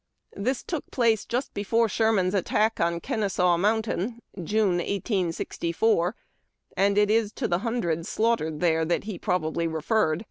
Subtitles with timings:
[0.35, 6.15] This took place just before Sherman's attack on Kenesaw Mountain (June, 1864),
[6.75, 10.17] and it is to the hundreds shiughtered there that he probably refers.